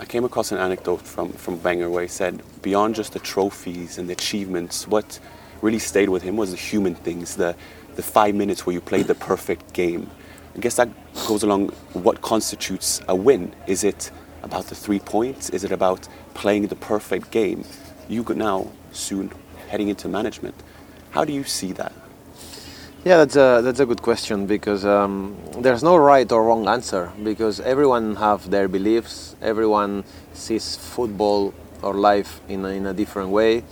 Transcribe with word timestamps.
I 0.00 0.06
came 0.06 0.24
across 0.24 0.50
an 0.50 0.56
anecdote 0.56 1.02
from, 1.02 1.30
from 1.30 1.62
Wenger 1.62 1.90
where 1.90 2.00
he 2.00 2.08
said, 2.08 2.42
beyond 2.62 2.94
just 2.94 3.12
the 3.12 3.18
trophies 3.18 3.98
and 3.98 4.08
the 4.08 4.14
achievements, 4.14 4.88
what 4.88 5.20
really 5.60 5.78
stayed 5.78 6.08
with 6.08 6.22
him 6.22 6.38
was 6.38 6.52
the 6.52 6.56
human 6.56 6.94
things, 6.94 7.36
the, 7.36 7.54
the 7.96 8.02
five 8.02 8.34
minutes 8.34 8.64
where 8.64 8.72
you 8.72 8.80
played 8.80 9.08
the 9.08 9.14
perfect 9.14 9.74
game. 9.74 10.10
I 10.56 10.60
guess 10.60 10.76
that 10.76 10.88
goes 11.28 11.42
along 11.42 11.68
what 11.92 12.22
constitutes 12.22 13.02
a 13.08 13.14
win. 13.14 13.54
Is 13.66 13.84
it 13.84 14.10
about 14.42 14.68
the 14.68 14.74
three 14.74 15.00
points? 15.00 15.50
Is 15.50 15.64
it 15.64 15.70
about 15.70 16.08
playing 16.32 16.68
the 16.68 16.76
perfect 16.76 17.30
game? 17.30 17.64
You 18.08 18.24
could 18.24 18.38
now 18.38 18.72
soon 18.92 19.30
heading 19.68 19.88
into 19.88 20.08
management. 20.08 20.54
How 21.10 21.26
do 21.26 21.34
you 21.34 21.44
see 21.44 21.72
that? 21.72 21.92
Yeah, 23.02 23.16
that's 23.16 23.36
a 23.36 23.62
that's 23.64 23.80
a 23.80 23.86
good 23.86 24.02
question 24.02 24.44
because 24.46 24.84
um, 24.84 25.34
there's 25.56 25.82
no 25.82 25.96
right 25.96 26.30
or 26.30 26.44
wrong 26.44 26.68
answer 26.68 27.10
because 27.24 27.58
everyone 27.60 28.16
have 28.16 28.50
their 28.50 28.68
beliefs. 28.68 29.36
Everyone 29.40 30.04
sees 30.34 30.76
football 30.76 31.54
or 31.80 31.94
life 31.94 32.42
in 32.46 32.62
a, 32.66 32.68
in 32.68 32.84
a 32.84 32.92
different 32.92 33.30
way. 33.30 33.64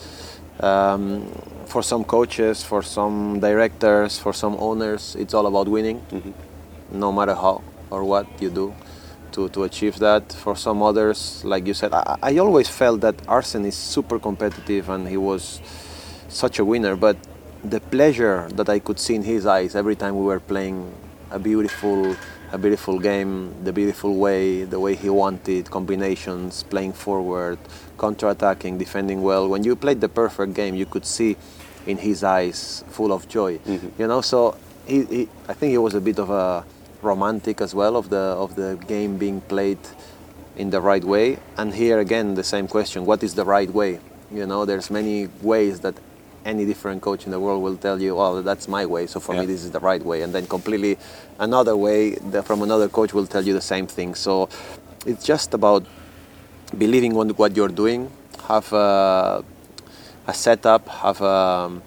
Um, 0.60 1.30
for 1.66 1.82
some 1.82 2.04
coaches, 2.04 2.64
for 2.64 2.82
some 2.82 3.38
directors, 3.38 4.18
for 4.18 4.32
some 4.32 4.56
owners, 4.58 5.14
it's 5.16 5.34
all 5.34 5.46
about 5.46 5.68
winning, 5.68 6.00
mm-hmm. 6.10 6.32
no 6.98 7.12
matter 7.12 7.34
how 7.34 7.62
or 7.90 8.04
what 8.04 8.26
you 8.40 8.48
do 8.48 8.74
to, 9.32 9.50
to 9.50 9.64
achieve 9.64 9.98
that. 9.98 10.32
For 10.32 10.56
some 10.56 10.82
others, 10.82 11.44
like 11.44 11.66
you 11.66 11.74
said, 11.74 11.92
I, 11.92 12.16
I 12.22 12.38
always 12.38 12.70
felt 12.70 13.02
that 13.02 13.16
Arsene 13.28 13.66
is 13.66 13.76
super 13.76 14.18
competitive 14.18 14.88
and 14.88 15.06
he 15.06 15.18
was 15.18 15.60
such 16.28 16.58
a 16.58 16.64
winner, 16.64 16.96
but 16.96 17.18
the 17.64 17.80
pleasure 17.80 18.48
that 18.54 18.68
I 18.68 18.78
could 18.78 18.98
see 18.98 19.14
in 19.14 19.22
his 19.22 19.46
eyes 19.46 19.74
every 19.74 19.96
time 19.96 20.16
we 20.16 20.24
were 20.24 20.40
playing 20.40 20.92
a 21.30 21.38
beautiful, 21.38 22.16
a 22.52 22.58
beautiful 22.58 22.98
game, 22.98 23.54
the 23.64 23.72
beautiful 23.72 24.16
way, 24.16 24.64
the 24.64 24.80
way 24.80 24.94
he 24.94 25.10
wanted, 25.10 25.70
combinations, 25.70 26.62
playing 26.62 26.92
forward, 26.92 27.58
counter-attacking, 27.98 28.78
defending 28.78 29.22
well. 29.22 29.48
When 29.48 29.64
you 29.64 29.76
played 29.76 30.00
the 30.00 30.08
perfect 30.08 30.54
game, 30.54 30.74
you 30.74 30.86
could 30.86 31.04
see 31.04 31.36
in 31.86 31.98
his 31.98 32.22
eyes 32.22 32.84
full 32.88 33.12
of 33.12 33.28
joy. 33.28 33.58
Mm-hmm. 33.58 34.00
You 34.00 34.06
know, 34.06 34.20
so 34.20 34.56
he, 34.86 35.04
he, 35.04 35.28
I 35.48 35.54
think 35.54 35.70
he 35.70 35.78
was 35.78 35.94
a 35.94 36.00
bit 36.00 36.18
of 36.18 36.30
a 36.30 36.64
romantic 37.02 37.60
as 37.60 37.74
well 37.74 37.96
of 37.96 38.10
the 38.10 38.16
of 38.16 38.56
the 38.56 38.76
game 38.88 39.18
being 39.18 39.40
played 39.42 39.78
in 40.56 40.70
the 40.70 40.80
right 40.80 41.04
way. 41.04 41.38
And 41.56 41.72
here 41.72 42.00
again, 42.00 42.34
the 42.34 42.44
same 42.44 42.68
question: 42.68 43.04
What 43.04 43.22
is 43.22 43.34
the 43.34 43.44
right 43.44 43.70
way? 43.70 44.00
You 44.32 44.46
know, 44.46 44.64
there's 44.64 44.90
many 44.90 45.28
ways 45.42 45.80
that 45.80 45.94
any 46.48 46.64
different 46.64 47.02
coach 47.02 47.26
in 47.26 47.30
the 47.30 47.40
world 47.44 47.62
will 47.62 47.76
tell 47.76 47.98
you, 48.06 48.12
"Oh, 48.18 48.42
that's 48.42 48.66
my 48.76 48.84
way." 48.94 49.06
So 49.06 49.20
for 49.20 49.34
yeah. 49.34 49.40
me, 49.40 49.46
this 49.52 49.62
is 49.66 49.70
the 49.70 49.84
right 49.90 50.04
way. 50.10 50.18
And 50.22 50.30
then 50.34 50.46
completely 50.46 50.98
another 51.38 51.76
way 51.76 52.00
from 52.48 52.62
another 52.62 52.88
coach 52.88 53.12
will 53.12 53.28
tell 53.34 53.44
you 53.48 53.54
the 53.60 53.66
same 53.74 53.86
thing. 53.86 54.14
So 54.26 54.48
it's 55.06 55.24
just 55.32 55.54
about 55.54 55.82
believing 56.76 57.16
on 57.16 57.30
what 57.40 57.56
you're 57.56 57.74
doing, 57.82 58.10
have 58.48 58.72
a, 58.72 59.44
a 60.26 60.34
setup, 60.34 60.88
have 60.88 61.20
a, 61.20 61.38
um, 61.68 61.82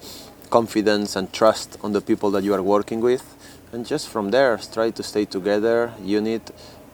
confidence 0.52 1.16
and 1.16 1.32
trust 1.32 1.78
on 1.82 1.92
the 1.92 2.00
people 2.00 2.30
that 2.30 2.44
you 2.44 2.52
are 2.52 2.62
working 2.62 3.00
with, 3.00 3.24
and 3.72 3.86
just 3.86 4.08
from 4.08 4.30
there, 4.30 4.58
try 4.72 4.90
to 4.90 5.02
stay 5.02 5.24
together, 5.24 5.92
unit, 6.02 6.44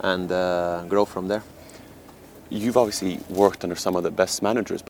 and 0.00 0.30
uh, 0.30 0.84
grow 0.88 1.04
from 1.04 1.26
there. 1.28 1.42
You've 2.50 2.76
obviously 2.76 3.20
worked 3.28 3.64
under 3.64 3.76
some 3.76 3.96
of 3.96 4.04
the 4.04 4.12
best 4.12 4.42
managers. 4.42 4.80